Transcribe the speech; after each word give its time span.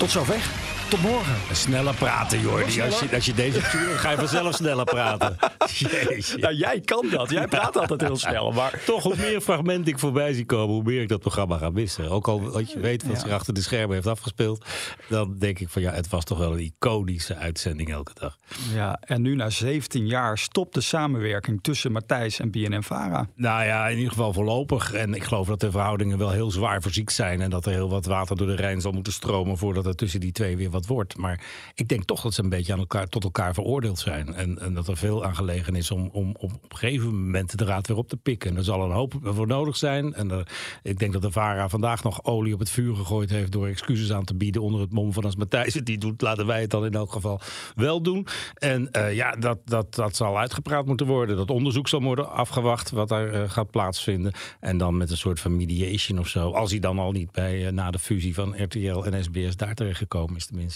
Tot 0.00 0.10
zover. 0.10 0.69
Tot 0.90 1.02
morgen. 1.02 1.34
Sneller 1.52 1.94
praten, 1.94 2.40
Jordi. 2.40 2.80
Als 2.80 3.00
je, 3.00 3.14
als 3.14 3.26
je 3.26 3.34
deze 3.34 3.60
stuurt, 3.68 3.88
dan 3.88 3.98
ga 3.98 4.10
je 4.10 4.16
vanzelf 4.16 4.54
sneller 4.54 4.84
praten. 4.84 5.36
Jeetje. 5.66 6.38
Nou, 6.38 6.54
jij 6.54 6.80
kan 6.80 7.08
dat. 7.10 7.30
Jij 7.30 7.46
praat 7.46 7.76
altijd 7.76 8.00
heel 8.00 8.16
snel. 8.16 8.52
Maar 8.52 8.82
Toch, 8.86 9.02
hoe 9.02 9.16
meer 9.16 9.40
fragmenten 9.40 9.92
ik 9.92 9.98
voorbij 9.98 10.32
zie 10.32 10.46
komen, 10.46 10.74
hoe 10.74 10.82
meer 10.82 11.02
ik 11.02 11.08
dat 11.08 11.20
programma 11.20 11.58
ga 11.58 11.70
missen. 11.70 12.10
Ook 12.10 12.28
al 12.28 12.50
wat 12.50 12.72
je 12.72 12.80
weet 12.80 13.06
wat 13.06 13.20
zich 13.20 13.30
achter 13.30 13.54
de 13.54 13.62
schermen 13.62 13.94
heeft 13.94 14.06
afgespeeld, 14.06 14.64
dan 15.08 15.38
denk 15.38 15.58
ik 15.58 15.68
van 15.68 15.82
ja, 15.82 15.92
het 15.92 16.08
was 16.08 16.24
toch 16.24 16.38
wel 16.38 16.52
een 16.52 16.58
iconische 16.58 17.34
uitzending 17.34 17.92
elke 17.92 18.12
dag. 18.14 18.36
ja, 18.74 18.98
en 19.00 19.22
nu 19.22 19.34
na 19.34 19.50
17 19.50 20.06
jaar 20.06 20.38
stopt 20.38 20.74
de 20.74 20.80
samenwerking 20.80 21.62
tussen 21.62 21.92
Matthijs 21.92 22.38
en 22.38 22.50
BNN-Vara. 22.50 23.28
Nou 23.34 23.64
ja, 23.64 23.88
in 23.88 23.96
ieder 23.96 24.12
geval 24.12 24.32
voorlopig. 24.32 24.92
En 24.92 25.14
ik 25.14 25.22
geloof 25.24 25.46
dat 25.46 25.60
de 25.60 25.70
verhoudingen 25.70 26.18
wel 26.18 26.30
heel 26.30 26.50
zwaar 26.50 26.82
verziekt 26.82 27.12
zijn. 27.12 27.40
En 27.40 27.50
dat 27.50 27.66
er 27.66 27.72
heel 27.72 27.90
wat 27.90 28.06
water 28.06 28.36
door 28.36 28.46
de 28.46 28.54
Rijn 28.54 28.80
zal 28.80 28.92
moeten 28.92 29.12
stromen 29.12 29.58
voordat 29.58 29.86
er 29.86 29.96
tussen 29.96 30.20
die 30.20 30.32
twee 30.32 30.56
weer 30.56 30.70
wat 30.70 30.78
wordt. 30.86 31.16
Maar 31.16 31.44
ik 31.74 31.88
denk 31.88 32.04
toch 32.04 32.20
dat 32.20 32.34
ze 32.34 32.42
een 32.42 32.48
beetje 32.48 32.72
aan 32.72 32.78
elkaar, 32.78 33.08
tot 33.08 33.24
elkaar 33.24 33.54
veroordeeld 33.54 33.98
zijn. 33.98 34.34
En, 34.34 34.58
en 34.58 34.74
dat 34.74 34.88
er 34.88 34.96
veel 34.96 35.24
aan 35.24 35.36
gelegen 35.36 35.74
is 35.74 35.90
om, 35.90 36.08
om, 36.12 36.34
op 36.38 36.50
een 36.50 36.76
gegeven 36.78 37.24
moment 37.24 37.50
de 37.50 37.56
draad 37.56 37.86
weer 37.86 37.96
op 37.96 38.08
te 38.08 38.16
pikken. 38.16 38.50
En 38.50 38.56
er 38.56 38.64
zal 38.64 38.84
een 38.84 38.90
hoop 38.90 39.14
voor 39.22 39.46
nodig 39.46 39.76
zijn. 39.76 40.14
En 40.14 40.46
ik 40.82 40.98
denk 40.98 41.12
dat 41.12 41.22
de 41.22 41.30
VARA 41.30 41.68
vandaag 41.68 42.02
nog 42.02 42.24
olie 42.24 42.54
op 42.54 42.58
het 42.58 42.70
vuur 42.70 42.96
gegooid 42.96 43.30
heeft 43.30 43.52
door 43.52 43.66
excuses 43.66 44.12
aan 44.12 44.24
te 44.24 44.34
bieden 44.34 44.62
onder 44.62 44.80
het 44.80 44.92
mom 44.92 45.12
van 45.12 45.24
als 45.24 45.36
Matthijs 45.36 45.74
het 45.74 45.86
niet 45.86 46.00
doet, 46.00 46.20
laten 46.20 46.46
wij 46.46 46.60
het 46.60 46.70
dan 46.70 46.84
in 46.84 46.92
elk 46.92 47.12
geval 47.12 47.40
wel 47.74 48.02
doen. 48.02 48.26
En 48.54 48.90
eh, 48.90 49.14
ja, 49.14 49.32
dat, 49.32 49.58
dat, 49.64 49.94
dat 49.94 50.16
zal 50.16 50.38
uitgepraat 50.38 50.86
moeten 50.86 51.06
worden. 51.06 51.36
Dat 51.36 51.50
onderzoek 51.50 51.88
zal 51.88 52.02
worden 52.02 52.30
afgewacht 52.30 52.90
wat 52.90 53.08
daar 53.08 53.32
eh, 53.32 53.50
gaat 53.50 53.70
plaatsvinden. 53.70 54.32
En 54.60 54.78
dan 54.78 54.96
met 54.96 55.10
een 55.10 55.16
soort 55.16 55.40
van 55.40 55.56
mediation 55.56 56.18
of 56.18 56.28
zo. 56.28 56.50
Als 56.50 56.70
hij 56.70 56.80
dan 56.80 56.98
al 56.98 57.12
niet 57.12 57.30
bij 57.30 57.66
eh, 57.66 57.72
na 57.72 57.90
de 57.90 57.98
fusie 57.98 58.34
van 58.34 58.62
RTL 58.62 59.02
en 59.02 59.24
SBS 59.24 59.56
daar 59.56 59.74
terecht 59.74 59.98
gekomen 59.98 60.36
is 60.36 60.46
tenminste. 60.46 60.69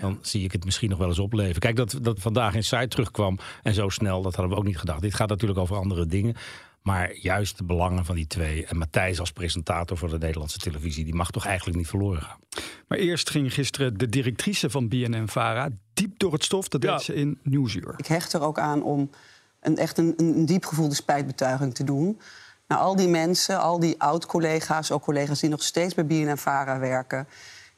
Dan 0.00 0.18
zie 0.22 0.44
ik 0.44 0.52
het 0.52 0.64
misschien 0.64 0.90
nog 0.90 0.98
wel 0.98 1.08
eens 1.08 1.18
opleven. 1.18 1.60
Kijk, 1.60 1.76
dat, 1.76 1.98
dat 2.02 2.18
vandaag 2.20 2.54
in 2.54 2.64
site 2.64 2.88
terugkwam 2.88 3.38
en 3.62 3.74
zo 3.74 3.88
snel, 3.88 4.22
dat 4.22 4.34
hadden 4.34 4.52
we 4.54 4.58
ook 4.60 4.66
niet 4.66 4.78
gedacht. 4.78 5.00
Dit 5.00 5.14
gaat 5.14 5.28
natuurlijk 5.28 5.58
over 5.60 5.76
andere 5.76 6.06
dingen. 6.06 6.34
Maar 6.82 7.14
juist 7.16 7.58
de 7.58 7.64
belangen 7.64 8.04
van 8.04 8.14
die 8.14 8.26
twee. 8.26 8.66
En 8.66 8.78
Matthijs 8.78 9.20
als 9.20 9.32
presentator 9.32 9.96
voor 9.98 10.08
de 10.08 10.18
Nederlandse 10.18 10.58
televisie, 10.58 11.04
die 11.04 11.14
mag 11.14 11.30
toch 11.30 11.46
eigenlijk 11.46 11.78
niet 11.78 11.88
verloren 11.88 12.22
gaan. 12.22 12.38
Maar 12.88 12.98
eerst 12.98 13.30
ging 13.30 13.54
gisteren 13.54 13.98
de 13.98 14.08
directrice 14.08 14.70
van 14.70 14.88
BNN-Vara 14.88 15.68
diep 15.94 16.18
door 16.18 16.32
het 16.32 16.44
stof. 16.44 16.68
Dat 16.68 16.82
Ja. 16.82 16.90
deed 16.92 17.02
ze 17.02 17.14
in 17.14 17.38
Nieuwsuur. 17.42 17.94
Ik 17.96 18.06
hecht 18.06 18.32
er 18.32 18.40
ook 18.40 18.58
aan 18.58 18.82
om 18.82 19.10
een, 19.60 19.76
echt 19.76 19.98
een, 19.98 20.14
een 20.16 20.46
diep 20.46 20.64
gevoelde 20.64 20.94
spijtbetuiging 20.94 21.74
te 21.74 21.84
doen. 21.84 22.20
Naar 22.68 22.78
al 22.78 22.96
die 22.96 23.08
mensen, 23.08 23.60
al 23.60 23.80
die 23.80 23.94
oud-collega's, 24.00 24.90
ook 24.90 25.02
collega's 25.02 25.40
die 25.40 25.50
nog 25.50 25.62
steeds 25.62 25.94
bij 25.94 26.06
BNN-Vara 26.06 26.78
werken... 26.78 27.28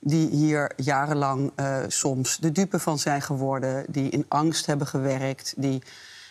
die 0.01 0.29
hier 0.29 0.73
jarenlang 0.77 1.53
eh, 1.55 1.79
soms 1.89 2.37
de 2.37 2.53
dupe 2.53 2.79
van 2.79 2.99
zijn 2.99 3.23
geworden... 3.23 3.85
die 3.89 4.11
in 4.11 4.25
angst 4.29 4.67
hebben 4.67 4.87
gewerkt, 4.87 5.55
die 5.57 5.83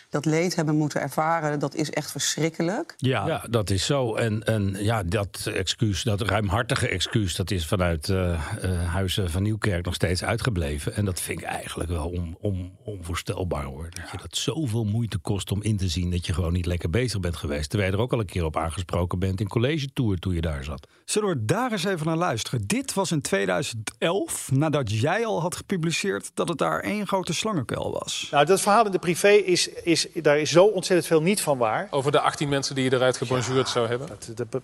dat 0.08 0.24
leed 0.24 0.54
hebben 0.54 0.76
moeten 0.76 1.00
ervaren. 1.00 1.58
Dat 1.58 1.74
is 1.74 1.90
echt 1.90 2.10
verschrikkelijk. 2.10 2.94
Ja, 2.96 3.26
Ja, 3.26 3.44
dat 3.50 3.70
is 3.70 3.86
zo. 3.86 4.14
En, 4.14 4.44
en 4.44 4.76
ja, 4.78 5.02
dat 5.02 5.50
excuus, 5.54 6.02
dat 6.02 6.20
ruimhartige 6.20 6.88
excuus, 6.88 7.36
dat 7.36 7.50
is 7.50 7.66
vanuit 7.66 8.08
eh 8.08 8.38
eh, 8.62 8.92
Huizen 8.92 9.30
van 9.30 9.42
Nieuwkerk 9.42 9.84
nog 9.84 9.94
steeds 9.94 10.24
uitgebleven. 10.24 10.94
En 10.94 11.04
dat 11.04 11.20
vind 11.20 11.40
ik 11.40 11.46
eigenlijk 11.46 11.90
wel 11.90 12.08
on, 12.08 12.36
on, 12.40 12.72
onvoorstelbaar 12.84 13.64
hoor. 13.64 13.88
Dat 13.90 14.10
je 14.10 14.16
dat 14.16 14.36
zoveel 14.36 14.84
moeite 14.84 15.18
kost 15.18 15.52
om 15.52 15.62
in 15.62 15.76
te 15.76 15.88
zien 15.88 16.10
dat 16.10 16.26
je 16.26 16.34
gewoon 16.34 16.52
niet 16.52 16.66
lekker 16.66 16.90
bezig 16.90 17.20
bent 17.20 17.36
geweest. 17.36 17.70
Terwijl 17.70 17.90
je 17.90 17.96
er 17.96 18.02
ook 18.02 18.12
al 18.12 18.20
een 18.20 18.26
keer 18.26 18.44
op 18.44 18.56
aangesproken 18.56 19.18
bent 19.18 19.40
in 19.40 19.48
college 19.48 19.92
tour 19.92 20.18
toen 20.18 20.34
je 20.34 20.40
daar 20.40 20.64
zat. 20.64 20.86
Zullen 21.04 21.28
we 21.28 21.44
daar 21.44 21.72
eens 21.72 21.84
even 21.84 22.06
naar 22.06 22.16
luisteren? 22.16 22.66
Dit 22.66 22.94
was 22.94 23.10
in 23.10 23.20
2011, 23.20 24.50
nadat 24.52 25.00
jij 25.00 25.26
al 25.26 25.40
had 25.40 25.56
gepubliceerd 25.56 26.30
dat 26.34 26.48
het 26.48 26.58
daar 26.58 26.80
één 26.80 27.06
grote 27.06 27.34
slangenkuil 27.34 27.92
was. 27.92 28.28
Nou, 28.30 28.46
dat 28.46 28.60
verhaal 28.60 28.86
in 28.86 28.92
de 28.92 28.98
privé 28.98 29.28
is, 29.28 29.68
is, 29.68 29.97
daar 30.22 30.38
is 30.38 30.50
zo 30.50 30.64
ontzettend 30.64 31.08
veel 31.08 31.22
niet 31.22 31.40
van 31.40 31.58
waar. 31.58 31.86
Over 31.90 32.12
de 32.12 32.20
18 32.20 32.48
mensen 32.48 32.74
die 32.74 32.84
je 32.84 32.92
eruit 32.92 33.16
gebonjourd 33.16 33.68
zou 33.68 33.88
hebben. 33.88 34.08
Dat, 34.34 34.50
dat- 34.50 34.62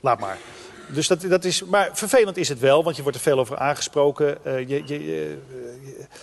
laat 0.00 0.20
maar. 0.20 0.38
Dus 0.92 1.08
dat, 1.08 1.20
dat 1.20 1.44
is, 1.44 1.64
maar 1.64 1.90
vervelend 1.92 2.36
is 2.36 2.48
het 2.48 2.58
wel, 2.58 2.84
want 2.84 2.96
je 2.96 3.02
wordt 3.02 3.16
er 3.16 3.22
veel 3.22 3.38
over 3.38 3.56
aangesproken. 3.58 4.44
Eh, 4.44 4.58
je, 4.68 4.82
je, 4.86 5.04
je- 5.06 5.36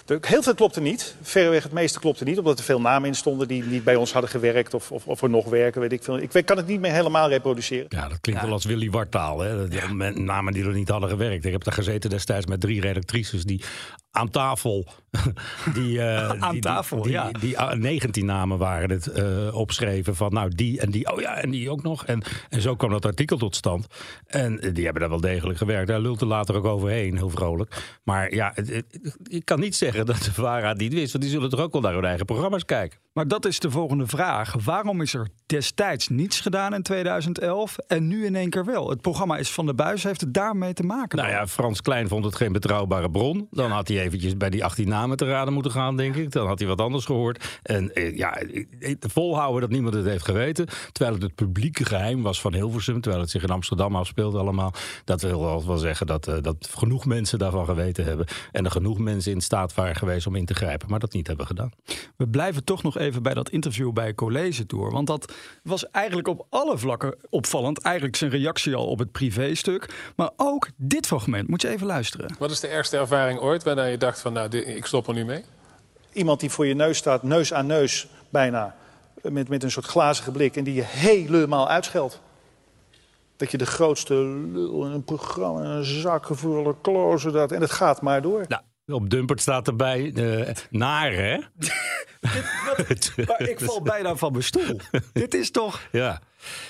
eh, 0.07 0.16
er- 0.16 0.28
heel 0.28 0.44
veel 0.44 0.53
klopte 0.53 0.81
niet. 0.81 1.16
Verreweg 1.22 1.63
het 1.63 1.72
meeste 1.72 2.00
klopte 2.00 2.23
niet, 2.23 2.38
omdat 2.38 2.59
er 2.59 2.66
veel 2.66 2.81
namen 2.81 3.07
in 3.07 3.16
stonden 3.16 3.47
die 3.47 3.63
niet 3.63 3.84
bij 3.84 3.95
ons 3.95 4.11
hadden 4.13 4.29
gewerkt 4.31 4.73
of, 4.73 4.91
of, 4.91 5.07
of 5.07 5.22
er 5.22 5.29
nog 5.29 5.45
werken, 5.45 5.81
weet 5.81 5.91
ik 5.91 6.03
veel. 6.03 6.17
Ik 6.17 6.45
kan 6.45 6.57
het 6.57 6.67
niet 6.67 6.79
meer 6.79 6.91
helemaal 6.91 7.29
reproduceren. 7.29 7.85
Ja, 7.90 8.07
dat 8.07 8.19
klinkt 8.22 8.41
wel 8.41 8.51
als 8.51 8.66
Willy 8.66 8.90
Wartaal. 8.90 9.40
Hè? 9.40 9.67
Namen 10.11 10.53
die 10.53 10.63
er 10.66 10.73
niet 10.73 10.90
hadden 10.90 11.09
gewerkt. 11.09 11.45
Ik 11.45 11.51
heb 11.51 11.63
daar 11.63 11.73
gezeten 11.73 12.09
destijds 12.09 12.45
met 12.45 12.61
drie 12.61 12.81
redactrices 12.81 13.44
die 13.44 13.63
aan 14.11 14.29
tafel. 14.29 14.88
Die, 15.73 16.01
eh, 16.01 16.29
Aan 16.44 16.51
die- 16.51 16.61
tafel, 16.61 17.01
die, 17.01 17.11
ja. 17.11 17.31
Die, 17.31 17.59
ah, 17.59 17.77
19 17.77 18.25
namen 18.25 18.57
waren 18.57 18.89
het 18.89 19.07
eh, 19.07 19.55
opschreven 19.55 20.16
van 20.16 20.33
nou 20.33 20.49
die 20.55 20.79
en 20.79 20.91
die. 20.91 21.11
Oh 21.13 21.22
ja, 21.22 21.35
en 21.35 21.49
die 21.49 21.69
ook 21.69 21.83
nog. 21.83 22.05
En, 22.05 22.23
en 22.49 22.61
zo 22.61 22.75
kwam 22.75 22.89
dat 22.91 23.05
artikel 23.05 23.38
tot 23.38 23.55
stand. 23.55 23.88
En 24.27 24.59
eh, 24.59 24.73
die 24.73 24.83
hebben 24.83 25.01
daar 25.01 25.11
wel 25.11 25.22
degelijk 25.22 25.57
gewerkt. 25.57 25.88
Daar 25.88 25.99
lult 25.99 26.22
er 26.22 26.27
later 26.27 26.55
ook 26.55 26.66
overheen, 26.66 27.17
heel 27.17 27.29
vrolijk. 27.29 27.99
Maar 28.03 28.33
ja, 28.33 28.51
het- 28.55 28.69
het- 28.73 29.17
ik 29.23 29.45
kan 29.45 29.59
niet 29.59 29.75
zeggen 29.75 30.05
dat 30.05 30.17
de 30.23 30.33
VARA 30.33 30.73
niet 30.73 30.94
wist. 30.94 31.11
Want 31.11 31.23
die 31.23 31.33
zullen 31.33 31.49
toch 31.49 31.59
ook 31.59 31.72
wel 31.73 31.81
naar 31.81 31.93
hun 31.93 32.05
eigen 32.05 32.25
programma's 32.25 32.66
kijken. 32.66 32.99
Maar 33.13 33.28
dat 33.28 33.45
is 33.45 33.59
de 33.59 33.72
volgende 33.72 34.07
vraag. 34.07 34.55
Waarom 34.63 35.01
is 35.01 35.13
er 35.13 35.28
destijds 35.45 36.07
niets 36.07 36.39
gedaan 36.39 36.73
in 36.73 36.81
2011 36.81 37.78
en 37.78 38.07
nu 38.07 38.25
in 38.25 38.35
één 38.35 38.49
keer 38.49 38.66
wel? 38.66 38.89
Het 38.89 39.01
programma 39.01 39.38
is 39.38 39.49
van 39.51 39.66
de 39.66 39.73
buis, 39.73 40.03
heeft 40.03 40.22
het 40.22 40.33
daarmee 40.33 40.73
te 40.73 40.83
maken? 40.83 41.17
Nou 41.17 41.29
dan? 41.29 41.39
ja, 41.39 41.47
Frans 41.47 41.81
Klein 41.81 42.07
vond 42.07 42.25
het 42.25 42.35
geen 42.35 42.51
betrouwbare 42.51 43.11
bron. 43.11 43.47
Dan 43.51 43.72
had 43.72 43.88
hij 43.88 44.01
eventjes 44.01 44.38
bij 44.38 44.49
die 44.49 44.63
18 44.63 44.88
namen 44.88 44.99
te 45.09 45.25
raden 45.25 45.53
moeten 45.53 45.72
gaan, 45.72 45.97
denk 45.97 46.16
ik. 46.16 46.31
Dan 46.31 46.47
had 46.47 46.59
hij 46.59 46.67
wat 46.67 46.81
anders 46.81 47.06
gehoord. 47.06 47.59
En 47.63 47.94
eh, 47.94 48.17
ja, 48.17 48.35
eh, 48.35 48.66
eh, 48.79 48.95
volhouden 49.00 49.62
dat 49.62 49.69
niemand 49.69 49.94
het 49.94 50.06
heeft 50.06 50.25
geweten. 50.25 50.67
Terwijl 50.91 51.13
het 51.16 51.23
het 51.23 51.35
publieke 51.35 51.85
geheim 51.85 52.22
was 52.22 52.41
van 52.41 52.53
Hilversum. 52.53 53.01
Terwijl 53.01 53.22
het 53.22 53.31
zich 53.31 53.44
in 53.44 53.50
Amsterdam 53.50 53.95
afspeelde 53.95 54.38
allemaal. 54.40 54.73
Dat 55.03 55.22
wil 55.22 55.41
wel 55.41 55.66
wel 55.66 55.78
zeggen 55.78 56.07
dat, 56.07 56.28
eh, 56.28 56.35
dat 56.41 56.69
genoeg 56.78 57.06
mensen 57.06 57.40
daarvan 57.40 57.66
geweten 57.66 58.06
hebben. 58.06 58.25
En 58.51 58.66
er 58.66 58.72
genoeg 58.72 58.97
mensen 59.00 59.31
in 59.31 59.41
staat 59.41 59.73
waren 59.73 59.95
geweest 59.95 60.28
om 60.28 60.35
in 60.35 60.45
te 60.45 60.53
grijpen. 60.53 60.90
Maar 60.90 61.00
dat 61.00 61.13
niet 61.13 61.28
hebben 61.28 61.45
gedaan. 61.47 61.72
We 62.17 62.28
blijven 62.28 62.63
toch 62.63 62.84
nog 62.84 62.97
even 62.97 63.23
bij 63.23 63.34
dat 63.34 63.50
interview 63.50 63.91
bij 63.91 64.13
College 64.13 64.66
Tour. 64.66 64.91
Want 64.91 65.07
dat 65.07 65.34
was 65.63 65.90
eigenlijk 65.90 66.28
op 66.28 66.45
alle 66.50 66.78
vlakken 66.78 67.16
opvallend. 67.29 67.79
Eigenlijk 67.81 68.16
zijn 68.16 68.31
reactie 68.31 68.75
al 68.75 68.88
op 68.88 69.00
het 69.00 69.11
privéstuk. 69.11 70.11
Maar 70.16 70.29
ook 70.35 70.69
dit 70.75 71.07
fragment. 71.07 71.47
Moet 71.47 71.61
je 71.61 71.67
even 71.69 71.88
luisteren. 71.88 72.35
Wat 72.40 72.51
is 72.51 72.59
de 72.59 72.67
ergste 72.67 72.97
ervaring 72.97 73.40
ooit 73.40 73.63
waarna 73.63 73.84
je 73.85 73.97
dacht 73.97 74.19
van 74.22 74.34
nou, 74.34 74.50
dit- 74.50 74.67
ik 74.67 74.85
stop 74.91 75.07
er 75.07 75.13
nu 75.13 75.25
mee? 75.25 75.44
Iemand 76.13 76.40
die 76.40 76.50
voor 76.50 76.68
je 76.68 76.74
neus 76.74 76.97
staat, 76.97 77.24
neus 77.24 77.53
aan 77.53 77.66
neus 77.66 78.07
bijna, 78.29 78.75
met, 79.22 79.50
met 79.50 79.63
een 79.63 79.72
soort 79.72 79.85
glazige 79.85 80.31
blik 80.31 80.56
en 80.56 80.63
die 80.63 80.74
je 80.74 80.84
helemaal 80.84 81.69
uitscheldt. 81.69 82.22
Dat 83.38 83.52
je 83.52 83.58
de 83.58 83.66
grootste 83.66 84.14
lul 84.14 84.85
in 84.85 84.91
een 84.91 85.03
programma, 85.03 85.61
een 85.61 85.84
zakgevoelde 85.84 86.76
kloze 86.82 87.32
dat. 87.32 87.52
En 87.52 87.61
het 87.61 87.72
gaat 87.72 88.02
maar 88.02 88.22
door. 88.22 88.46
Nou, 88.47 88.61
op 89.02 89.09
Dumpert 89.09 89.41
staat 89.41 89.67
erbij. 89.67 90.11
eh 90.14 90.55
naar, 90.70 91.11
hè? 91.14 91.38
Maar 93.28 93.41
ik 93.41 93.59
val 93.59 93.82
bijna 93.82 94.16
van 94.16 94.32
mijn 94.32 94.43
stoel. 94.43 94.79
dit 95.14 95.34
is 95.34 95.52
toch... 95.52 95.82
Ja. 95.91 96.22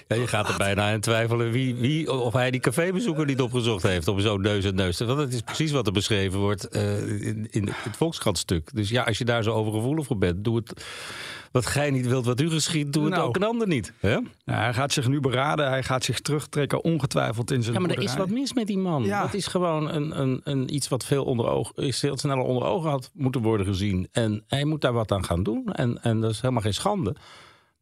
Ja, 0.07 0.15
je 0.15 0.27
gaat 0.27 0.49
er 0.49 0.57
bijna 0.57 0.89
in 0.89 0.99
twijfelen 1.01 1.51
wie, 1.51 1.75
wie, 1.75 2.11
of 2.11 2.33
hij 2.33 2.51
die 2.51 2.59
cafébezoeker 2.59 3.25
niet 3.25 3.41
opgezocht 3.41 3.83
heeft 3.83 4.07
op 4.07 4.19
zo'n 4.19 4.41
neus 4.41 4.65
en 4.65 4.75
neus. 4.75 4.99
Want 4.99 5.17
dat 5.17 5.33
is 5.33 5.41
precies 5.41 5.71
wat 5.71 5.87
er 5.87 5.93
beschreven 5.93 6.39
wordt 6.39 6.67
eh, 6.67 7.21
in, 7.27 7.47
in 7.51 7.67
het 7.67 7.97
Volkskrant-stuk. 7.97 8.69
Dus 8.73 8.89
ja, 8.89 9.03
als 9.03 9.17
je 9.17 9.25
daar 9.25 9.43
zo 9.43 9.53
overgevoelig 9.53 10.05
voor 10.05 10.17
bent, 10.17 10.43
doe 10.43 10.55
het 10.55 10.83
wat 11.51 11.65
gij 11.65 11.91
niet 11.91 12.07
wilt 12.07 12.25
wat 12.25 12.41
u 12.41 12.49
geschiet, 12.49 12.93
doe 12.93 13.03
het 13.03 13.13
Nou. 13.13 13.27
ook 13.27 13.35
een 13.35 13.43
ander 13.43 13.67
niet. 13.67 13.93
Hè? 13.99 14.13
Nou, 14.45 14.59
hij 14.59 14.73
gaat 14.73 14.91
zich 14.93 15.07
nu 15.07 15.19
beraden. 15.19 15.69
Hij 15.69 15.83
gaat 15.83 16.03
zich 16.03 16.19
terugtrekken 16.19 16.83
ongetwijfeld 16.83 17.51
in 17.51 17.63
zijn 17.63 17.75
Ja, 17.75 17.81
maar 17.81 17.89
er 17.89 18.03
is 18.03 18.15
wat 18.15 18.29
mis 18.29 18.53
met 18.53 18.67
die 18.67 18.77
man. 18.77 19.03
Ja. 19.03 19.21
Dat 19.21 19.33
is 19.33 19.47
gewoon 19.47 19.89
een, 19.93 20.19
een, 20.21 20.41
een, 20.43 20.73
iets 20.73 20.87
wat 20.87 21.05
veel 21.05 21.23
onder 21.23 21.47
oog, 21.47 21.71
is 21.75 22.01
heel 22.01 22.17
sneller 22.17 22.43
onder 22.43 22.63
ogen 22.63 22.89
had 22.89 23.11
moeten 23.13 23.41
worden 23.41 23.65
gezien. 23.65 24.07
En 24.11 24.43
hij 24.47 24.65
moet 24.65 24.81
daar 24.81 24.93
wat 24.93 25.11
aan 25.11 25.25
gaan 25.25 25.43
doen. 25.43 25.65
En, 25.73 26.03
en 26.03 26.21
dat 26.21 26.31
is 26.31 26.41
helemaal 26.41 26.63
geen 26.63 26.73
schande. 26.73 27.15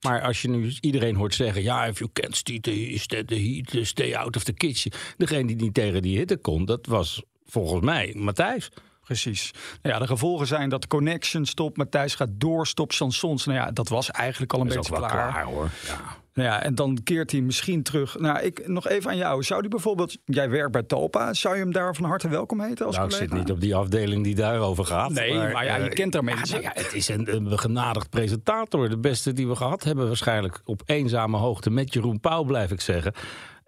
Maar 0.02 0.22
als 0.22 0.42
je 0.42 0.50
nu 0.50 0.74
iedereen 0.80 1.16
hoort 1.16 1.34
zeggen... 1.36 1.62
ja, 1.62 1.86
if 1.86 1.98
you 1.98 2.10
can't 2.14 2.36
stand 2.36 2.64
the, 2.64 2.94
stand 2.98 3.28
the 3.28 3.36
heat, 3.36 3.88
stay 3.88 4.16
out 4.16 4.36
of 4.36 4.44
the 4.44 4.54
kitchen. 4.54 4.92
Degene 5.18 5.46
die 5.46 5.56
niet 5.56 5.74
tegen 5.74 6.02
die 6.02 6.18
hitte 6.18 6.38
kon, 6.38 6.66
dat 6.66 6.86
was 6.86 7.24
volgens 7.46 7.84
mij 7.84 8.14
Matthijs. 8.18 8.70
Precies. 9.10 9.52
Nou 9.82 9.96
ja, 9.96 10.02
de 10.02 10.08
gevolgen 10.08 10.48
zijn 10.48 10.70
dat 10.70 10.88
Connection 10.88 11.46
stopt, 11.46 11.78
Matthijs 11.78 12.16
gaat 12.16 12.30
door, 12.32 12.68
stopt 12.68 12.96
chansons. 12.96 13.46
Nou 13.46 13.58
ja, 13.58 13.72
dat 13.72 13.90
was 13.90 14.12
eigenlijk 14.12 14.54
al 14.54 14.62
een 14.62 14.68
beetje 14.68 14.92
wel 14.92 15.00
klaar. 15.00 15.32
klaar, 15.32 15.44
hoor. 15.44 15.70
Ja. 15.88 16.18
Nou 16.34 16.50
ja, 16.50 16.64
en 16.64 16.76
dan 16.76 17.00
keert 17.04 17.32
hij 17.32 17.42
misschien 17.42 17.84
terug. 17.84 18.20
Nou, 18.20 18.40
ik 18.40 18.68
nog 18.68 18.88
even 18.88 19.10
aan 19.10 19.18
jou. 19.18 19.44
Zou 19.44 19.62
die 19.62 19.70
bijvoorbeeld, 19.70 20.18
jij 20.26 20.50
werkt 20.50 20.72
bij 20.72 20.84
Talpa, 20.84 21.34
zou 21.34 21.56
je 21.56 21.62
hem 21.62 21.72
daar 21.72 21.96
van 21.96 22.06
harte 22.06 22.30
welkom 22.30 22.62
heten 22.62 22.86
als 22.86 22.96
Nou, 22.96 23.08
ik 23.08 23.14
collega? 23.14 23.36
zit 23.36 23.44
niet 23.46 23.56
op 23.56 23.62
die 23.62 23.76
afdeling 23.76 24.24
die 24.24 24.36
daarover 24.36 24.86
gaat. 24.86 25.12
Nee, 25.12 25.34
maar 25.34 25.66
ja, 25.66 25.76
je 25.76 25.90
eh, 25.90 25.96
kent 25.96 26.12
daarmee 26.14 26.34
ja, 26.34 26.40
mensen. 26.40 26.62
nou 26.62 26.74
ja, 26.76 26.82
Het 26.82 26.94
is 26.94 27.08
een, 27.08 27.36
een 27.36 27.44
begenadigd 27.44 28.10
presentator. 28.10 28.90
De 28.90 28.98
beste 28.98 29.34
die 29.34 29.48
we 29.48 29.56
gehad 29.56 29.84
hebben 29.84 30.08
waarschijnlijk 30.08 30.62
op 30.66 30.82
eenzame 30.86 31.38
hoogte 31.38 31.70
met 31.70 31.94
Jeroen 31.94 32.20
Pauw, 32.20 32.44
blijf 32.44 32.72
ik 32.72 32.82
zeggen. 32.82 33.14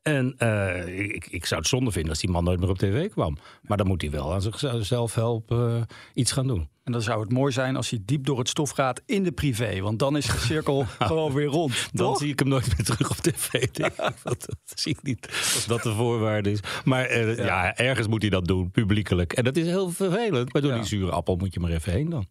En 0.01 0.33
eh, 0.37 0.99
ik, 0.99 1.27
ik 1.27 1.45
zou 1.45 1.59
het 1.59 1.69
zonde 1.69 1.91
vinden 1.91 2.09
als 2.11 2.19
die 2.19 2.29
man 2.29 2.43
nooit 2.43 2.59
meer 2.59 2.69
op 2.69 2.77
tv 2.77 3.09
kwam. 3.09 3.37
Maar 3.61 3.77
dan 3.77 3.87
moet 3.87 4.01
hij 4.01 4.11
wel 4.11 4.33
aan 4.33 4.41
zichzelf 4.41 5.15
helpen 5.15 5.75
eh, 5.75 5.81
iets 6.13 6.31
gaan 6.31 6.47
doen. 6.47 6.69
En 6.83 6.91
dan 6.91 7.01
zou 7.01 7.21
het 7.21 7.31
mooi 7.31 7.51
zijn 7.51 7.75
als 7.75 7.89
hij 7.89 7.99
diep 8.05 8.25
door 8.25 8.39
het 8.39 8.49
stof 8.49 8.69
gaat 8.69 9.01
in 9.05 9.23
de 9.23 9.31
privé. 9.31 9.81
Want 9.81 9.99
dan 9.99 10.17
is 10.17 10.25
de 10.25 10.37
cirkel 10.37 10.85
gewoon 10.99 11.33
weer 11.33 11.45
rond. 11.45 11.89
Dan 11.93 12.07
toch? 12.07 12.17
zie 12.17 12.31
ik 12.31 12.39
hem 12.39 12.47
nooit 12.47 12.67
meer 12.77 12.85
terug 12.85 13.09
op 13.09 13.15
tv. 13.17 13.67
dat 14.23 14.47
zie 14.75 14.91
ik 14.91 15.03
niet 15.03 15.27
als 15.27 15.65
dat 15.67 15.83
de 15.83 15.93
voorwaarde 15.93 16.51
is. 16.51 16.59
Maar 16.83 17.05
eh, 17.05 17.37
ja. 17.37 17.75
ergens 17.75 18.07
moet 18.07 18.21
hij 18.21 18.29
dat 18.29 18.45
doen, 18.47 18.71
publiekelijk. 18.71 19.33
En 19.33 19.43
dat 19.43 19.57
is 19.57 19.65
heel 19.65 19.89
vervelend. 19.89 20.53
Maar 20.53 20.61
door 20.61 20.71
Ja. 20.71 20.77
die 20.77 20.87
zure 20.87 21.11
appel 21.11 21.35
moet 21.35 21.53
je 21.53 21.59
maar 21.59 21.71
even 21.71 21.91
heen 21.91 22.09
dan. 22.09 22.25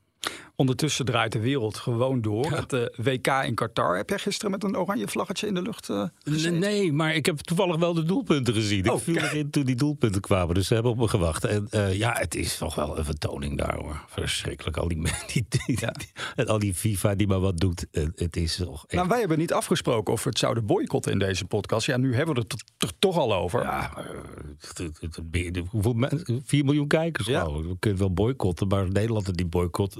Ondertussen 0.61 1.05
draait 1.05 1.33
de 1.33 1.39
wereld 1.41 1.77
gewoon 1.77 2.21
door. 2.21 2.51
Het 2.51 2.73
eh, 2.73 2.83
WK 2.97 3.27
in 3.27 3.55
Qatar. 3.55 3.97
Heb 3.97 4.09
jij 4.09 4.19
gisteren 4.19 4.51
met 4.51 4.65
een 4.65 4.77
oranje 4.77 5.09
vlaggetje 5.09 5.47
in 5.47 5.55
de 5.55 5.63
lucht 5.63 5.91
gezeten? 6.25 6.59
Nee, 6.59 6.93
maar 6.93 7.15
ik 7.15 7.27
heb 7.27 7.39
toevallig 7.39 7.77
wel 7.77 7.95
de 7.95 8.03
doelpunten 8.03 8.55
gezien. 8.55 8.85
Ik 8.85 8.93
Oh, 8.93 9.01
viel 9.01 9.17
erin 9.17 9.51
toen 9.51 9.65
die 9.65 9.75
doelpunten 9.75 10.21
kwamen. 10.21 10.55
Dus 10.55 10.67
ze 10.67 10.75
hebben 10.75 10.93
op 10.93 10.99
me 10.99 11.09
gewacht. 11.09 11.45
En 11.45 11.67
eh, 11.71 11.95
ja, 11.95 12.13
het 12.19 12.35
is 12.35 12.59
toch 12.59 12.75
wel 12.75 12.99
een 12.99 13.05
vertoning 13.05 13.59
daar 13.59 13.75
hoor. 13.77 14.05
Verschrikkelijk. 14.09 14.77
Al 14.77 14.89
die, 14.89 14.97
men- 14.99 15.13
die, 15.33 15.47
die, 15.49 15.77
die- 15.77 15.87
en 16.37 16.47
al 16.47 16.59
die 16.59 16.75
FIFA 16.75 17.15
die 17.15 17.27
maar 17.27 17.41
wat 17.41 17.59
doet. 17.59 17.87
Het 18.15 18.37
is 18.37 18.57
toch 18.57 18.83
echt... 18.87 18.93
Nou, 18.95 19.09
wij 19.09 19.19
hebben 19.19 19.39
niet 19.39 19.53
afgesproken 19.53 20.13
of 20.13 20.23
we 20.23 20.29
het 20.29 20.39
zouden 20.39 20.67
boycotten 20.67 21.13
in 21.13 21.19
deze 21.19 21.45
podcast. 21.45 21.87
Ja, 21.87 21.97
nu 21.97 22.15
hebben 22.15 22.35
we 22.35 22.41
het 22.41 22.53
er 22.79 22.93
toch- 22.99 23.17
al 23.17 23.35
over. 23.35 23.63
Ja, 23.63 23.93
hoeveel 25.71 25.93
mensen? 25.93 26.43
4 26.45 26.65
miljoen 26.65 26.87
kijkers. 26.87 27.27
Ja. 27.27 27.43
geloof 27.45 27.63
ik. 27.63 27.69
We 27.69 27.77
kunnen 27.79 27.99
wel 27.99 28.13
boycotten, 28.13 28.67
maar 28.69 28.91
Nederland 28.91 29.37
niet 29.37 29.51
boycott, 29.51 29.97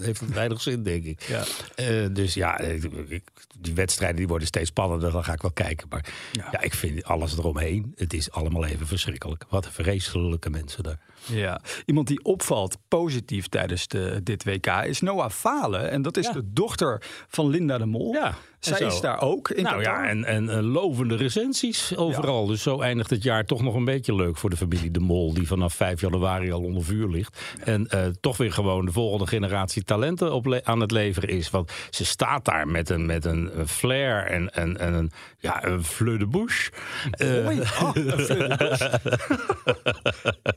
heeft 0.00 0.28
weinig 0.28 0.62
zin, 0.62 0.82
denk 0.82 1.04
ik. 1.04 1.22
Ja. 1.22 1.44
Eh, 1.74 2.06
dus 2.10 2.34
ja, 2.34 2.58
ik- 2.58 3.22
die 3.58 3.74
wedstrijden 3.74 4.16
die 4.16 4.28
worden 4.28 4.46
steeds 4.48 4.68
spannender, 4.68 5.12
dan 5.12 5.24
ga 5.24 5.32
ik 5.32 5.42
wel 5.42 5.50
kijken. 5.50 5.86
Maar 5.90 6.12
Ja. 6.32 6.48
ja. 6.52 6.60
ik 6.60 6.74
vind 6.74 7.04
alles 7.04 7.36
eromheen, 7.38 7.92
het 7.96 8.12
is 8.12 8.30
allemaal 8.30 8.64
even 8.64 8.86
verschrikkelijk. 8.86 9.44
Wat 9.48 9.66
een 9.66 9.72
vreselijke 9.72 10.50
mensen 10.50 10.82
daar. 10.82 10.98
Ja, 11.26 11.60
iemand 11.86 12.06
die 12.06 12.24
opvalt 12.24 12.76
positief 12.88 13.46
tijdens 13.48 13.86
de, 13.88 14.20
dit 14.22 14.44
WK 14.44 14.66
is 14.66 15.00
Noah 15.00 15.30
Falen. 15.30 15.90
En 15.90 16.02
dat 16.02 16.16
is 16.16 16.26
Ja. 16.26 16.32
de 16.32 16.42
dochter 16.52 17.02
van 17.28 17.48
Linda 17.48 17.78
de 17.78 17.86
Mol. 17.86 18.12
Ja, 18.12 18.34
Zij 18.58 18.80
is 18.86 19.00
daar 19.00 19.20
ook 19.20 19.50
in 19.50 19.62
nou 19.62 19.82
Qatar. 19.82 20.04
ja, 20.04 20.10
en, 20.10 20.24
en 20.24 20.62
lovende 20.62 21.16
recensies 21.16 21.96
overal. 21.96 22.46
Dus 22.46 22.62
zo 22.62 22.80
eindigt 22.80 23.10
het 23.10 23.22
jaar 23.22 23.44
toch 23.44 23.62
nog 23.62 23.74
een 23.74 23.84
beetje 23.84 24.14
leuk 24.14 24.36
voor 24.36 24.50
de 24.50 24.56
familie 24.56 24.90
De 24.90 25.00
Mol... 25.00 25.34
die 25.34 25.46
vanaf 25.46 25.74
5 25.74 26.00
januari 26.00 26.52
al 26.52 26.62
onder 26.62 26.84
vuur 26.84 27.08
ligt. 27.08 27.38
En 27.64 27.86
eh, 27.88 28.06
toch 28.20 28.36
weer 28.36 28.52
gewoon 28.52 28.84
de 28.84 28.92
volgende 28.92 29.26
generatie 29.26 29.84
talenten 29.84 30.32
op 30.32 30.60
aan 30.62 30.80
het 30.80 30.90
leveren 30.90 31.28
is. 31.28 31.50
Want 31.50 31.72
ze 31.90 32.04
staat 32.04 32.44
daar 32.44 32.68
met 32.68 32.88
een, 32.90 33.06
met 33.06 33.24
een 33.24 33.50
flair 33.66 34.26
en, 34.26 34.50
en, 34.54 34.78
en 34.78 34.92
een, 34.94 35.10
ja, 35.38 35.64
een 35.64 35.84
fleur 35.84 36.18
de 36.18 36.26
bouche. 36.26 36.70
Eh, 37.10 37.28
oh, 37.28 37.52
een 37.52 37.66
fleur 37.66 38.48
de 38.48 38.56
bouche. 38.58 39.00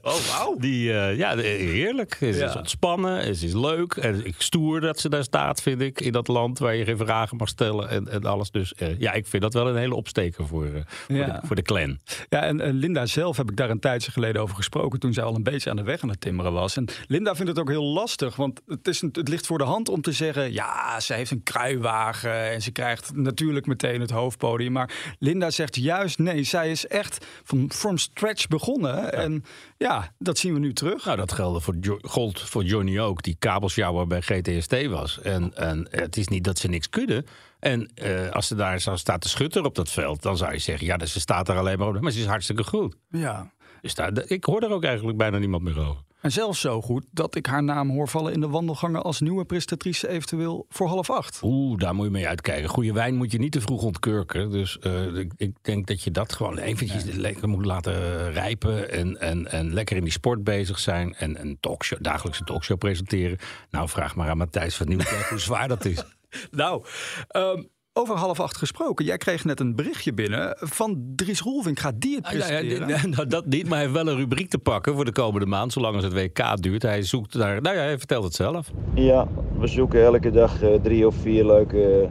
oh, 0.12 0.16
wauw. 0.38 0.56
Die, 0.62 0.94
eh, 0.94 1.18
ja, 1.18 1.38
heerlijk. 1.38 2.16
Het 2.20 2.36
is 2.36 2.56
ontspannen, 2.56 3.18
het 3.26 3.42
is 3.44 3.54
leuk. 3.54 3.94
En 3.94 4.26
ik 4.26 4.36
stoer 4.38 4.80
dat 4.82 5.00
ze 5.00 5.10
daar 5.10 5.24
staat, 5.24 5.62
vind 5.62 5.82
ik. 5.82 6.00
In 6.02 6.12
dat 6.12 6.28
land 6.28 6.60
waar 6.60 6.76
je 6.76 6.86
geen 6.86 6.98
vragen 6.98 7.38
mag 7.38 7.48
stellen 7.48 7.90
en, 7.90 8.08
en 8.08 8.24
alles. 8.24 8.52
Dus 8.52 8.74
eh, 8.74 9.00
ja, 9.00 9.14
ik 9.14 9.28
vind 9.28 9.42
dat 9.44 9.54
wel 9.54 9.68
een 9.68 9.76
hele 9.78 9.96
opsteker 9.96 10.48
voor, 10.48 10.66
eh, 10.66 10.72
voor, 10.86 11.16
Ja. 11.16 11.26
de, 11.26 11.48
voor 11.48 11.56
de 11.56 11.62
clan. 11.62 12.00
Ja, 12.30 12.42
en, 12.44 12.72
Linda 12.74 13.06
zelf 13.06 13.38
heb 13.38 13.50
ik 13.50 13.56
daar 13.58 13.70
een 13.70 13.80
tijdje 13.80 14.12
geleden 14.12 14.42
over 14.42 14.56
gesproken. 14.56 15.00
toen 15.00 15.14
zij 15.14 15.24
al 15.24 15.36
een 15.36 15.44
beetje 15.44 15.70
aan 15.70 15.76
de 15.76 15.84
weg 15.84 16.02
aan 16.02 16.10
het 16.10 16.22
timmeren 16.22 16.54
was. 16.54 16.78
En 16.78 16.86
Linda 17.08 17.36
vindt 17.36 17.50
het 17.52 17.60
ook 17.60 17.70
heel 17.70 17.84
lastig. 17.84 18.36
Want 18.36 18.62
het, 18.68 18.88
is, 18.88 19.02
een- 19.02 19.10
het 19.14 19.28
ligt 19.28 19.46
voor 19.48 19.58
de 19.58 19.64
hand 19.64 19.90
om 19.90 20.02
te 20.02 20.12
zeggen. 20.12 20.54
ja, 20.54 21.00
ze 21.00 21.14
heeft 21.14 21.32
een 21.32 21.44
kruiwagen. 21.44 22.50
en 22.52 22.62
ze 22.62 22.72
krijgt 22.72 23.16
natuurlijk 23.16 23.66
meteen 23.66 24.02
het 24.02 24.10
hoofdpodium. 24.12 24.72
Maar 24.72 25.16
Linda 25.20 25.50
zegt 25.50 25.76
juist 25.76 26.18
nee. 26.20 26.44
Zij 26.44 26.72
is 26.72 26.88
echt 26.88 27.26
van 27.44 27.72
from 27.74 27.98
scratch 27.98 28.48
begonnen. 28.48 29.14
En 29.14 29.44
ja, 29.78 30.12
dat 30.20 30.38
zien 30.42 30.54
we 30.54 30.60
nu 30.60 30.74
terug. 30.74 31.06
Nou, 31.06 31.18
dat 31.18 31.32
geldt 31.32 31.64
voor, 31.64 31.76
Jo- 31.82 32.00
gold 32.02 32.40
voor 32.42 32.64
Johnny 32.64 33.00
ook, 33.00 33.24
die 33.24 33.36
kabelsjouwer 33.40 34.08
bij 34.08 34.22
GTST 34.22 34.86
was. 34.86 35.22
En, 35.22 35.56
en 35.56 35.88
het 35.90 36.18
is 36.18 36.28
niet 36.28 36.44
dat 36.44 36.60
ze 36.60 36.68
niks 36.68 36.90
kunnen. 36.90 37.26
En 37.60 37.92
eh, 37.96 38.30
als 38.32 38.48
ze 38.48 38.56
daar 38.56 38.80
zo 38.80 38.96
staat 38.96 39.22
te 39.22 39.30
schutter 39.30 39.64
op 39.66 39.76
dat 39.76 39.90
veld, 39.90 40.22
dan 40.22 40.38
zou 40.38 40.52
je 40.52 40.60
zeggen: 40.60 40.86
ja, 40.88 40.98
dus 40.98 41.12
ze 41.12 41.20
staat 41.20 41.50
er 41.50 41.58
alleen 41.58 41.78
maar 41.78 41.88
op. 41.88 42.02
Maar 42.02 42.12
ze 42.12 42.20
is 42.20 42.26
hartstikke 42.26 42.64
goed. 42.64 42.96
Ja. 43.10 43.52
Dus 43.82 43.96
daar, 43.96 44.12
ik 44.26 44.44
hoor 44.44 44.62
er 44.62 44.72
ook 44.72 44.84
eigenlijk 44.84 45.18
bijna 45.18 45.38
niemand 45.38 45.64
meer 45.64 45.80
over. 45.80 46.02
En 46.22 46.32
zelfs 46.32 46.60
zo 46.60 46.82
goed 46.82 47.06
dat 47.12 47.36
ik 47.36 47.46
haar 47.46 47.64
naam 47.64 47.90
hoor 47.90 48.08
vallen 48.08 48.34
in 48.34 48.40
de 48.40 48.48
wandelgangen 48.48 49.04
als 49.04 49.20
nieuwe 49.20 49.46
presentatrice 49.46 50.08
eventueel 50.08 50.66
voor 50.70 50.88
half 50.88 51.10
acht. 51.10 51.40
Oeh, 51.44 51.80
daar 51.80 51.96
moet 51.96 52.06
je 52.06 52.12
mee 52.12 52.28
uitkijken. 52.28 52.70
Goede 52.70 52.94
wijn 52.94 53.16
moet 53.16 53.32
je 53.32 53.40
niet 53.40 53.52
te 53.52 53.62
vroeg 53.62 53.84
ontkurken. 53.84 54.52
Dus 54.52 54.80
eh, 54.80 55.16
ik, 55.16 55.32
ik 55.38 55.56
denk 55.62 55.88
dat 55.88 56.02
je 56.02 56.12
dat 56.12 56.34
gewoon 56.34 56.58
eventjes 56.58 57.04
lekker 57.04 57.50
moet 57.50 57.66
laten 57.66 58.32
rijpen. 58.32 58.92
En, 58.92 59.20
en, 59.20 59.52
en 59.52 59.74
lekker 59.74 59.98
in 59.98 60.04
die 60.04 60.12
sport 60.12 60.44
bezig 60.44 60.80
zijn. 60.80 61.16
En 61.16 61.42
een 61.42 61.58
talkshow, 61.60 62.02
dagelijkse 62.02 62.44
talkshow 62.44 62.78
presenteren. 62.78 63.38
Nou, 63.70 63.90
vraag 63.90 64.16
maar 64.16 64.30
aan 64.30 64.38
Matthijs 64.38 64.76
van 64.76 64.88
Nieuwkerk 64.88 65.30
hoe 65.30 65.40
zwaar 65.40 65.68
dat 65.68 65.86
is. 65.86 66.04
Nou, 66.52 66.86
ehm, 67.28 67.64
over 67.94 68.16
half 68.16 68.40
acht 68.40 68.58
gesproken. 68.58 69.06
Jij 69.06 69.18
kreeg 69.18 69.46
net 69.46 69.60
een 69.60 69.76
berichtje 69.76 70.14
binnen 70.14 70.58
van 70.60 71.04
Dries 71.16 71.42
Roelvink. 71.42 71.80
Gaat 71.80 72.02
die 72.02 72.16
het 72.16 72.26
Ah, 72.26 72.32
ja, 72.32 72.38
presenteren? 72.38 73.10
nou, 73.16 73.28
dat 73.28 73.46
niet, 73.46 73.64
maar 73.64 73.78
hij 73.78 73.82
heeft 73.82 73.94
wel 74.04 74.08
een 74.08 74.18
rubriek 74.18 74.50
te 74.50 74.58
pakken 74.58 74.94
voor 74.96 75.06
de 75.06 75.12
komende 75.12 75.46
maand, 75.46 75.74
zolang 75.74 75.96
als 75.96 76.04
het 76.04 76.14
WK 76.14 76.62
duurt. 76.62 76.82
Hij 76.82 77.04
zoekt 77.04 77.34
naar, 77.34 77.62
nou 77.62 77.76
ja, 77.76 77.82
hij 77.82 77.98
vertelt 77.98 78.24
het 78.24 78.34
zelf. 78.34 78.72
Ja, 78.94 79.28
we 79.58 79.68
zoeken 79.68 80.04
elke 80.04 80.32
dag 80.32 80.62
eh, 80.62 80.74
drie 80.82 81.08
of 81.08 81.16
vier 81.16 81.46
leuke 81.46 82.10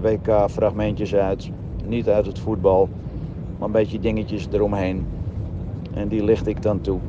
WK-fragmentjes 0.00 1.14
uit. 1.14 1.50
Niet 1.86 2.08
uit 2.08 2.26
het 2.26 2.38
voetbal, 2.38 2.88
maar 3.58 3.66
een 3.66 3.72
beetje 3.72 3.98
dingetjes 3.98 4.46
eromheen. 4.52 5.06
En 5.94 6.08
die 6.08 6.24
licht 6.24 6.46
ik 6.46 6.62
dan 6.62 6.80
toe. 6.80 7.00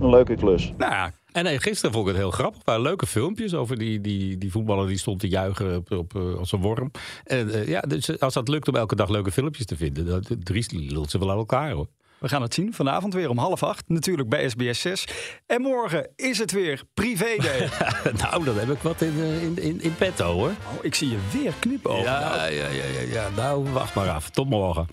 Een 0.00 0.10
leuke 0.10 0.34
klus. 0.34 0.72
Nou 0.76 0.92
ja, 0.92 1.12
En 1.34 1.44
nee, 1.44 1.60
gisteren 1.60 1.92
vond 1.92 2.06
ik 2.06 2.12
het 2.12 2.22
heel 2.22 2.30
grappig. 2.30 2.58
Er 2.58 2.64
waren 2.64 2.82
leuke 2.82 3.06
filmpjes 3.06 3.54
over 3.54 3.78
die, 3.78 4.00
die, 4.00 4.38
die 4.38 4.50
voetballer 4.50 4.86
die 4.86 4.98
stond 4.98 5.20
te 5.20 5.28
juichen 5.28 5.76
op, 5.76 5.90
op, 5.90 6.16
eh, 6.16 6.34
als 6.34 6.52
een 6.52 6.60
worm. 6.60 6.90
En 7.24 7.50
eh, 7.50 7.68
ja, 7.68 7.80
dus 7.80 8.20
als 8.20 8.34
dat 8.34 8.48
lukt 8.48 8.68
om 8.68 8.76
elke 8.76 8.96
dag 8.96 9.08
leuke 9.08 9.32
filmpjes 9.32 9.66
te 9.66 9.76
vinden, 9.76 10.24
Dries 10.42 10.70
lult 10.70 11.10
ze 11.10 11.18
wel 11.18 11.30
aan 11.30 11.36
elkaar 11.36 11.70
hoor. 11.70 11.86
we 12.18 12.28
gaan 12.28 12.42
het 12.42 12.54
zien 12.54 12.74
vanavond 12.74 13.14
weer 13.14 13.28
om 13.28 13.38
half 13.38 13.62
acht. 13.62 13.88
Natuurlijk 13.88 14.28
bij 14.28 14.48
SBS 14.48 14.80
6. 14.80 15.06
En 15.46 15.62
morgen 15.62 16.08
is 16.16 16.38
het 16.38 16.52
weer 16.52 16.82
Privé 16.94 17.36
Day. 17.36 17.68
nou, 18.22 18.44
dan 18.44 18.58
heb 18.58 18.70
ik 18.70 18.78
wat 18.78 19.00
in, 19.00 19.14
eh, 19.18 19.42
in, 19.42 19.58
in, 19.58 19.80
in 19.80 19.94
petto 19.94 20.32
hoor. 20.32 20.48
oh, 20.48 20.78
ik 20.82 20.94
zie 20.94 21.10
je 21.10 21.18
weer 21.32 21.52
knipogen. 21.58 22.02
Ja, 22.02 22.46
ja, 22.46 22.66
ja, 22.66 22.84
ja, 22.84 23.00
ja. 23.12 23.28
Nou, 23.36 23.68
wacht 23.70 23.94
maar 23.94 24.10
af. 24.10 24.30
Tot 24.30 24.48
morgen. 24.48 24.86